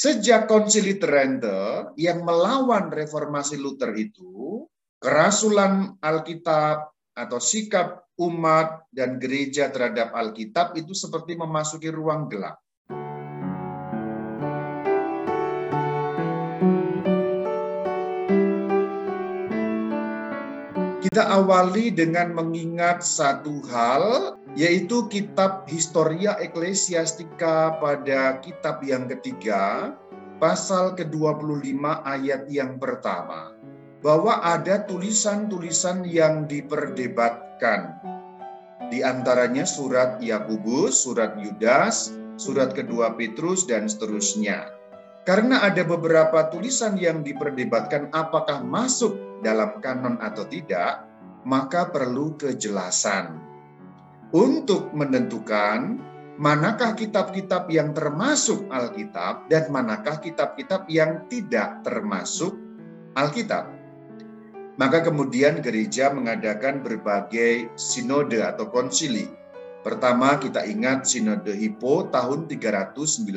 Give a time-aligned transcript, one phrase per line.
[0.00, 4.64] Sejak konsili Trente yang melawan reformasi Luther itu,
[4.96, 12.56] kerasulan Alkitab atau sikap umat dan gereja terhadap Alkitab itu seperti memasuki ruang gelap.
[21.10, 29.90] Kita awali dengan mengingat satu hal, yaitu kitab Historia Ecclesiastica pada kitab yang ketiga,
[30.38, 33.58] pasal ke-25 ayat yang pertama.
[34.06, 37.98] Bahwa ada tulisan-tulisan yang diperdebatkan.
[38.94, 44.79] Di antaranya surat Yakubus, surat Yudas, surat kedua Petrus, dan seterusnya.
[45.20, 51.04] Karena ada beberapa tulisan yang diperdebatkan apakah masuk dalam kanon atau tidak,
[51.44, 53.36] maka perlu kejelasan.
[54.30, 55.98] Untuk menentukan
[56.40, 62.56] manakah kitab-kitab yang termasuk Alkitab dan manakah kitab-kitab yang tidak termasuk
[63.12, 63.68] Alkitab.
[64.80, 69.28] Maka kemudian gereja mengadakan berbagai sinode atau konsili.
[69.84, 73.28] Pertama kita ingat sinode Hippo tahun 395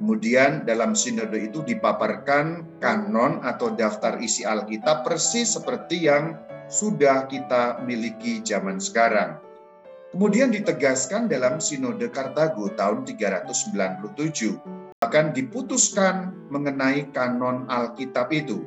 [0.00, 6.40] Kemudian dalam sinode itu dipaparkan kanon atau daftar isi Alkitab persis seperti yang
[6.72, 9.36] sudah kita miliki zaman sekarang.
[10.16, 15.04] Kemudian ditegaskan dalam sinode Kartago tahun 397.
[15.04, 18.64] Akan diputuskan mengenai kanon Alkitab itu.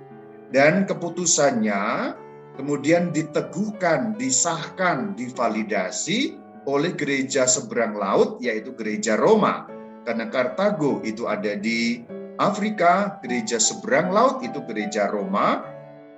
[0.54, 2.14] Dan keputusannya
[2.62, 6.38] kemudian diteguhkan, disahkan, divalidasi
[6.70, 9.73] oleh gereja seberang laut yaitu gereja Roma
[10.04, 12.04] karena Kartago itu ada di
[12.40, 15.64] Afrika, gereja seberang laut itu gereja Roma,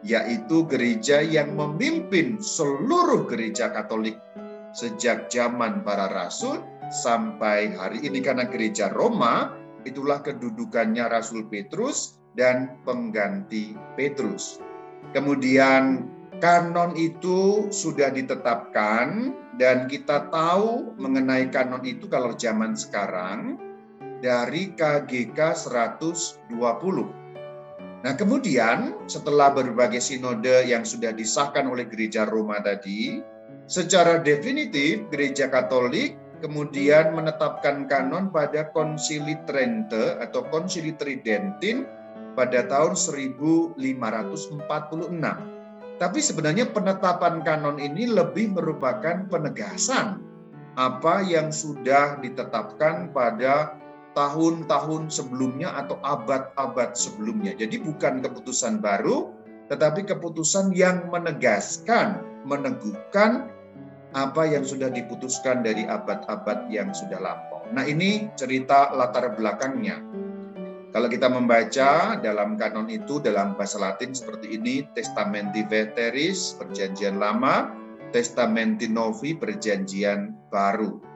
[0.06, 4.18] yaitu gereja yang memimpin seluruh gereja Katolik
[4.76, 6.60] sejak zaman para rasul
[6.92, 9.56] sampai hari ini karena gereja Roma
[9.88, 14.60] itulah kedudukannya Rasul Petrus dan pengganti Petrus.
[15.16, 16.12] Kemudian
[16.44, 23.56] kanon itu sudah ditetapkan dan kita tahu mengenai kanon itu kalau zaman sekarang
[24.20, 26.46] dari KGK 120.
[28.06, 33.24] Nah kemudian setelah berbagai sinode yang sudah disahkan oleh gereja Roma tadi,
[33.66, 41.90] secara definitif gereja Katolik kemudian menetapkan kanon pada Konsili Trente atau Konsili Tridentin
[42.38, 43.82] pada tahun 1546.
[45.96, 50.20] Tapi sebenarnya penetapan kanon ini lebih merupakan penegasan
[50.76, 53.80] apa yang sudah ditetapkan pada
[54.16, 57.52] tahun-tahun sebelumnya atau abad-abad sebelumnya.
[57.54, 59.36] Jadi bukan keputusan baru,
[59.68, 63.52] tetapi keputusan yang menegaskan, meneguhkan
[64.16, 67.68] apa yang sudah diputuskan dari abad-abad yang sudah lampau.
[67.76, 70.00] Nah ini cerita latar belakangnya.
[70.96, 77.68] Kalau kita membaca dalam kanon itu dalam bahasa Latin seperti ini, Testamenti Veteris, Perjanjian Lama,
[78.16, 81.15] Testamenti Novi, Perjanjian Baru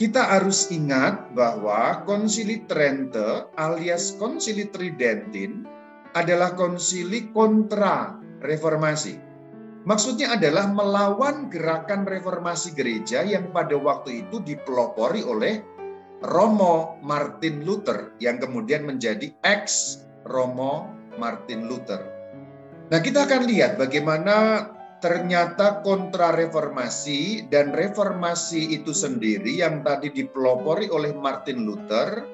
[0.00, 5.68] kita harus ingat bahwa konsili Trente alias konsili Tridentin
[6.16, 9.20] adalah konsili kontra reformasi.
[9.84, 15.60] Maksudnya adalah melawan gerakan reformasi gereja yang pada waktu itu dipelopori oleh
[16.24, 20.88] Romo Martin Luther yang kemudian menjadi ex Romo
[21.20, 22.00] Martin Luther.
[22.88, 24.64] Nah, kita akan lihat bagaimana
[25.00, 32.24] ternyata kontra reformasi dan reformasi itu sendiri yang tadi dipelopori oleh Martin Luther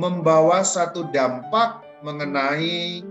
[0.00, 3.04] membawa satu dampak mengenai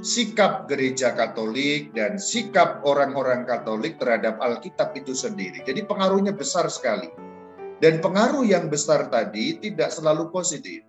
[0.00, 5.60] sikap gereja Katolik dan sikap orang-orang Katolik terhadap Alkitab itu sendiri.
[5.66, 7.10] Jadi pengaruhnya besar sekali.
[7.80, 10.84] Dan pengaruh yang besar tadi tidak selalu positif.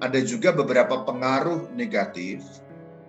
[0.00, 2.44] Ada juga beberapa pengaruh negatif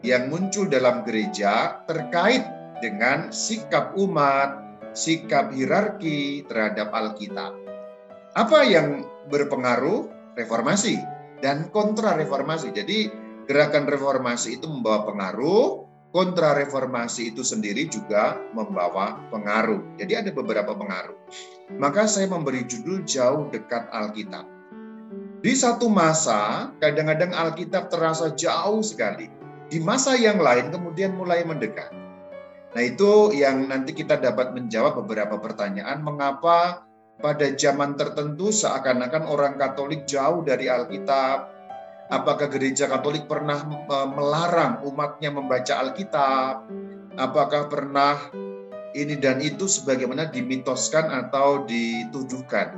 [0.01, 4.57] yang muncul dalam gereja terkait dengan sikap umat,
[4.91, 7.53] sikap hierarki terhadap Alkitab.
[8.35, 10.19] Apa yang berpengaruh?
[10.31, 10.95] Reformasi
[11.43, 12.71] dan kontra reformasi.
[12.71, 13.11] Jadi
[13.49, 15.83] gerakan reformasi itu membawa pengaruh,
[16.15, 19.99] kontra reformasi itu sendiri juga membawa pengaruh.
[19.99, 21.17] Jadi ada beberapa pengaruh.
[21.75, 24.47] Maka saya memberi judul jauh dekat Alkitab.
[25.41, 29.27] Di satu masa, kadang-kadang Alkitab terasa jauh sekali.
[29.71, 32.00] Di masa yang lain kemudian mulai mendekat.
[32.71, 36.87] Nah, itu yang nanti kita dapat menjawab beberapa pertanyaan mengapa
[37.19, 41.51] pada zaman tertentu seakan-akan orang Katolik jauh dari Alkitab.
[42.11, 46.67] Apakah gereja Katolik pernah e, melarang umatnya membaca Alkitab?
[47.19, 48.31] Apakah pernah
[48.95, 52.75] ini dan itu sebagaimana dimitoskan atau dituduhkan?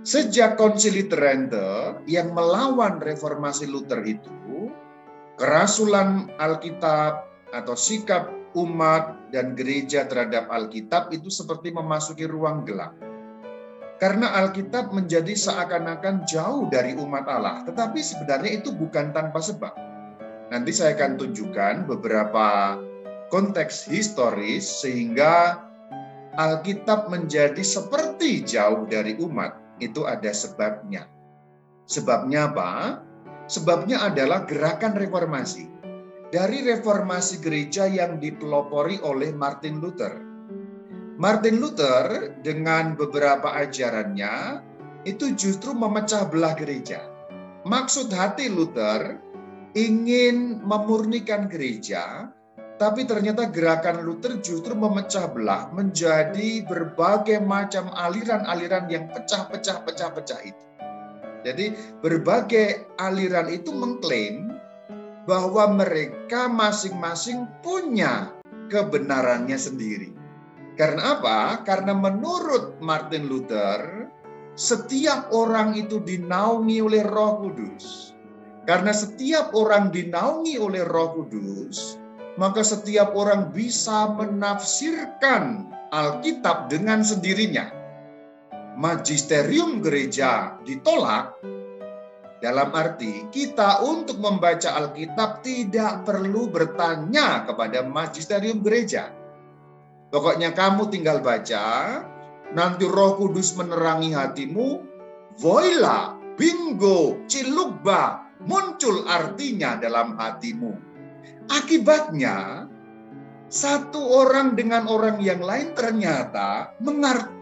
[0.00, 4.70] Sejak konsili Trente yang melawan reformasi Luther itu,
[5.40, 12.94] kerasulan Alkitab atau sikap umat dan gereja terhadap Alkitab itu seperti memasuki ruang gelap.
[13.96, 19.72] Karena Alkitab menjadi seakan-akan jauh dari umat Allah, tetapi sebenarnya itu bukan tanpa sebab.
[20.52, 22.76] Nanti saya akan tunjukkan beberapa
[23.32, 25.64] konteks historis sehingga
[26.36, 31.08] Alkitab menjadi seperti jauh dari umat itu ada sebabnya.
[31.88, 33.00] Sebabnya apa?
[33.48, 35.70] Sebabnya adalah gerakan reformasi.
[36.36, 40.20] Dari reformasi gereja yang dipelopori oleh Martin Luther.
[41.16, 44.60] Martin Luther dengan beberapa ajarannya
[45.08, 47.08] itu justru memecah belah gereja.
[47.64, 49.16] Maksud hati Luther
[49.72, 52.28] ingin memurnikan gereja,
[52.76, 60.64] tapi ternyata gerakan Luther justru memecah belah menjadi berbagai macam aliran-aliran yang pecah-pecah pecah-pecah itu.
[61.48, 61.72] Jadi
[62.04, 64.55] berbagai aliran itu mengklaim
[65.26, 68.30] bahwa mereka masing-masing punya
[68.70, 70.14] kebenarannya sendiri.
[70.78, 71.66] Karena apa?
[71.66, 74.06] Karena menurut Martin Luther,
[74.54, 78.14] setiap orang itu dinaungi oleh Roh Kudus.
[78.66, 81.98] Karena setiap orang dinaungi oleh Roh Kudus,
[82.34, 87.70] maka setiap orang bisa menafsirkan Alkitab dengan sendirinya.
[88.76, 91.40] Magisterium gereja ditolak
[92.46, 99.10] dalam arti kita untuk membaca Alkitab tidak perlu bertanya kepada magisterium gereja.
[100.14, 102.06] Pokoknya kamu tinggal baca,
[102.54, 104.78] nanti Roh Kudus menerangi hatimu,
[105.42, 110.70] voila, bingo, cilukba, muncul artinya dalam hatimu.
[111.50, 112.70] Akibatnya,
[113.50, 116.78] satu orang dengan orang yang lain ternyata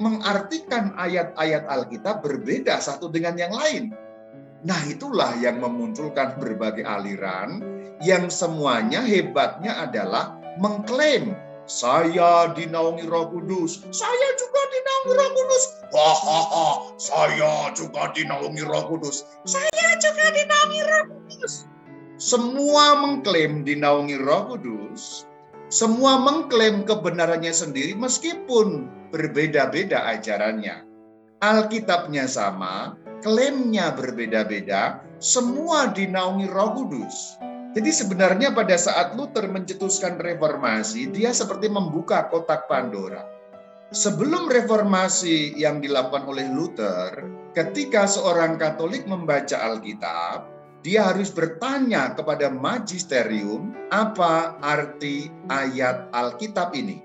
[0.01, 3.93] mengartikan ayat-ayat Alkitab berbeda satu dengan yang lain.
[4.65, 7.61] Nah, itulah yang memunculkan berbagai aliran
[8.01, 13.85] yang semuanya hebatnya adalah mengklaim saya dinaungi Roh Kudus.
[13.93, 15.65] Saya juga dinaungi Roh Kudus.
[15.93, 16.69] Hahaha,
[17.01, 19.25] saya juga dinaungi Roh Kudus.
[19.45, 21.69] Saya juga dinaungi Roh Kudus.
[22.21, 25.29] Semua mengklaim dinaungi Roh Kudus,
[25.73, 30.87] semua mengklaim kebenarannya sendiri meskipun berbeda-beda ajarannya.
[31.43, 37.41] Alkitabnya sama, klaimnya berbeda-beda, semua dinaungi Roh Kudus.
[37.75, 43.25] Jadi sebenarnya pada saat Luther mencetuskan reformasi, dia seperti membuka kotak Pandora.
[43.91, 47.25] Sebelum reformasi yang dilakukan oleh Luther,
[47.57, 50.47] ketika seorang Katolik membaca Alkitab,
[50.85, 57.01] dia harus bertanya kepada magisterium apa arti ayat Alkitab ini.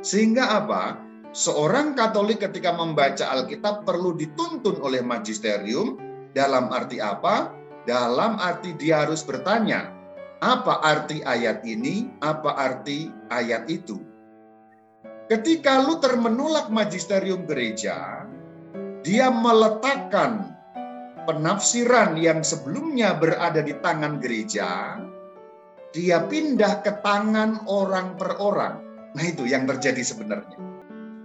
[0.00, 1.05] Sehingga apa?
[1.36, 6.00] Seorang Katolik ketika membaca Alkitab perlu dituntun oleh magisterium
[6.32, 7.52] dalam arti apa?
[7.84, 9.92] Dalam arti dia harus bertanya,
[10.40, 12.08] apa arti ayat ini?
[12.24, 14.00] Apa arti ayat itu?
[15.28, 18.24] Ketika Luther menolak magisterium gereja,
[19.04, 20.56] dia meletakkan
[21.28, 24.96] penafsiran yang sebelumnya berada di tangan gereja,
[25.92, 28.80] dia pindah ke tangan orang per orang.
[29.12, 30.75] Nah itu yang terjadi sebenarnya.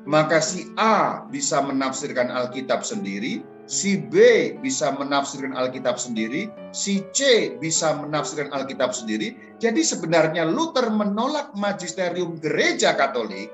[0.09, 4.17] Maka si A bisa menafsirkan Alkitab sendiri, si B
[4.59, 9.37] bisa menafsirkan Alkitab sendiri, si C bisa menafsirkan Alkitab sendiri.
[9.61, 13.53] Jadi sebenarnya Luther menolak magisterium gereja Katolik,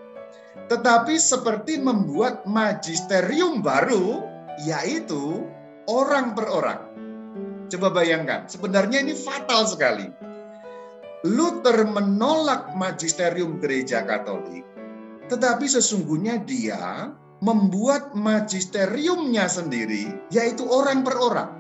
[0.72, 4.24] tetapi seperti membuat magisterium baru,
[4.64, 5.44] yaitu
[5.92, 6.82] orang per orang.
[7.68, 10.08] Coba bayangkan, sebenarnya ini fatal sekali.
[11.28, 14.64] Luther menolak magisterium gereja Katolik,
[15.28, 17.12] tetapi sesungguhnya dia
[17.44, 21.52] membuat magisteriumnya sendiri, yaitu orang per orang.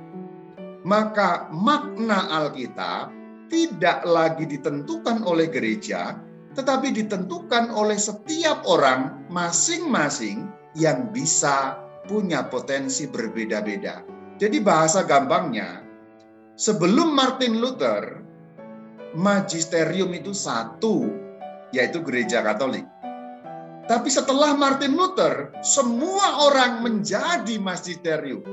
[0.88, 3.14] Maka makna Alkitab
[3.52, 6.18] tidak lagi ditentukan oleh gereja,
[6.58, 14.02] tetapi ditentukan oleh setiap orang masing-masing yang bisa punya potensi berbeda-beda.
[14.40, 15.84] Jadi bahasa gampangnya,
[16.56, 18.22] sebelum Martin Luther,
[19.14, 21.10] magisterium itu satu,
[21.76, 22.86] yaitu gereja Katolik.
[23.88, 28.44] Tapi setelah Martin Luther, semua orang menjadi magisterium.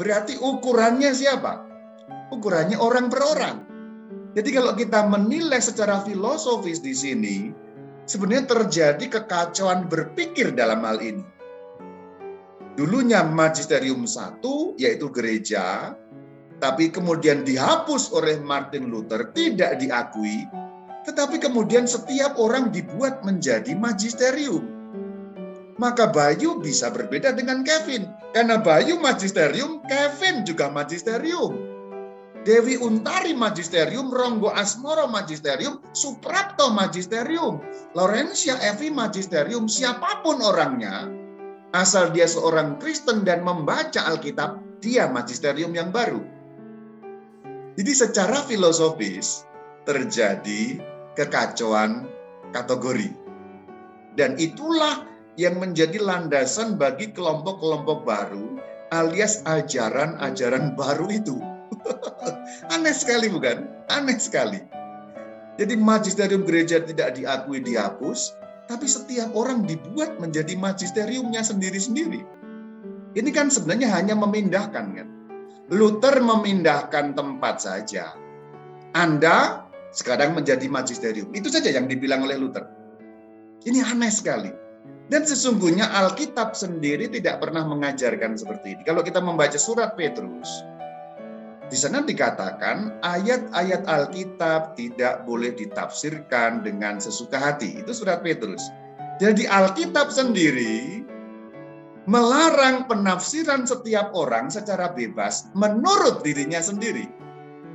[0.00, 1.68] Berarti ukurannya siapa?
[2.32, 3.56] Ukurannya orang per orang.
[4.32, 7.36] Jadi kalau kita menilai secara filosofis di sini,
[8.08, 11.24] sebenarnya terjadi kekacauan berpikir dalam hal ini.
[12.72, 15.92] Dulunya magisterium satu, yaitu gereja,
[16.56, 20.48] tapi kemudian dihapus oleh Martin Luther, tidak diakui,
[21.02, 24.82] tetapi kemudian setiap orang dibuat menjadi magisterium.
[25.80, 28.06] maka Bayu bisa berbeda dengan Kevin.
[28.30, 31.72] Karena Bayu magisterium, Kevin juga magisterium.
[32.42, 37.62] Dewi Untari Magisterium, Ronggo Asmoro Magisterium, Suprapto Magisterium,
[37.94, 41.06] Laurencia Evi Magisterium, siapa pun orangnya,
[41.70, 46.18] asal dia seorang Kristen dan membaca Alkitab, dia Magisterium yang baru.
[47.78, 49.46] Jadi secara filosofis
[49.86, 50.82] terjadi
[51.18, 52.08] kekacauan
[52.52, 53.12] kategori.
[54.16, 55.08] Dan itulah
[55.40, 58.60] yang menjadi landasan bagi kelompok-kelompok baru
[58.92, 61.40] alias ajaran-ajaran baru itu
[62.74, 63.68] Aneh sekali bukan?
[63.88, 64.60] Aneh sekali.
[65.60, 68.32] Jadi magisterium gereja tidak diakui dihapus,
[68.66, 72.24] tapi setiap orang dibuat menjadi magisteriumnya sendiri-sendiri.
[73.12, 75.08] Ini kan sebenarnya hanya memindahkan kan.
[75.68, 78.16] Luther memindahkan tempat saja.
[78.96, 79.61] Anda
[79.92, 81.28] sekarang menjadi magisterium.
[81.36, 82.64] Itu saja yang dibilang oleh Luther.
[83.62, 84.50] Ini aneh sekali.
[85.12, 88.82] Dan sesungguhnya Alkitab sendiri tidak pernah mengajarkan seperti ini.
[88.88, 90.48] Kalau kita membaca surat Petrus,
[91.68, 97.80] di sana dikatakan ayat-ayat Alkitab tidak boleh ditafsirkan dengan sesuka hati.
[97.80, 98.60] Itu surat Petrus.
[99.20, 101.04] Jadi Alkitab sendiri
[102.04, 107.06] melarang penafsiran setiap orang secara bebas menurut dirinya sendiri.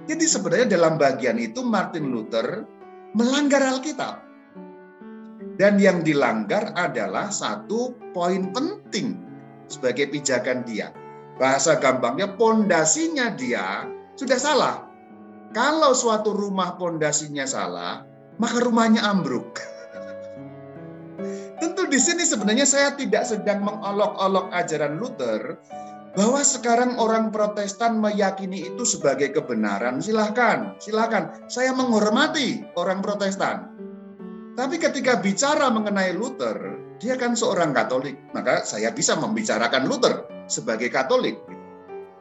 [0.07, 2.63] Jadi sebenarnya dalam bagian itu Martin Luther
[3.13, 4.23] melanggar Alkitab.
[5.57, 9.17] Dan yang dilanggar adalah satu poin penting
[9.67, 10.93] sebagai pijakan dia
[11.37, 13.85] Bahasa gampangnya pondasinya dia
[14.17, 14.75] sudah salah.
[15.53, 18.01] Kalau suatu rumah pondasinya salah,
[18.41, 19.61] maka rumahnya ambruk.
[21.61, 25.61] Tentu di sini sebenarnya saya tidak sedang mengolok-olok ajaran Luther
[26.17, 30.01] bahwa sekarang orang Protestan meyakini itu sebagai kebenaran.
[30.01, 31.45] Silahkan, silahkan.
[31.45, 33.69] Saya menghormati orang Protestan.
[34.57, 36.57] Tapi ketika bicara mengenai Luther,
[36.97, 41.37] dia kan seorang Katolik, maka saya bisa membicarakan Luther sebagai Katolik.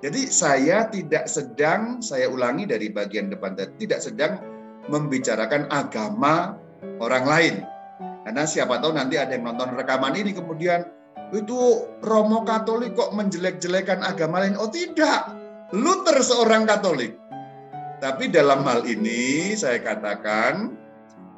[0.05, 4.37] Jadi saya tidak sedang, saya ulangi dari bagian depan tidak sedang
[4.93, 6.61] membicarakan agama
[7.01, 7.55] orang lain.
[8.29, 10.85] Karena siapa tahu nanti ada yang nonton rekaman ini kemudian
[11.35, 14.55] itu Romo Katolik kok menjelek-jelekan agama lain.
[14.59, 15.35] Oh tidak,
[15.75, 17.19] Luther seorang Katolik.
[17.99, 20.77] Tapi dalam hal ini saya katakan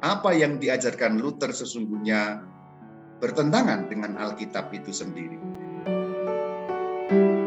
[0.03, 2.43] apa yang diajarkan Luther sesungguhnya
[3.23, 5.39] bertentangan dengan Alkitab itu sendiri.
[7.09, 7.38] thank you